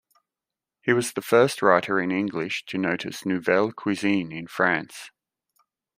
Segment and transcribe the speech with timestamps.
[0.81, 5.11] He was the first writer in English to notice nouvelle cuisine in France.